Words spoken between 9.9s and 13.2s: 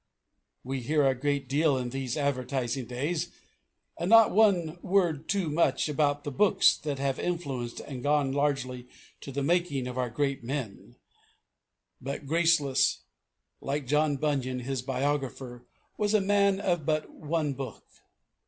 our great men; but Graceless,